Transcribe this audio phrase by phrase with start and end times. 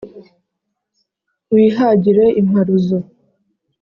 [1.53, 2.97] Wihagire imparuzo,